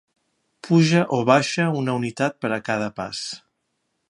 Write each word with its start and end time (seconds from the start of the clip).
Puja 0.67 1.03
o 1.19 1.19
baixa 1.31 1.67
una 1.83 1.97
unitat 2.01 2.43
per 2.47 2.55
a 2.57 2.61
cada 2.71 2.93
pas. 3.03 3.23